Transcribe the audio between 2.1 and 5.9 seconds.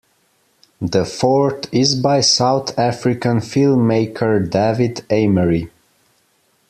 South African filmmaker David Emery.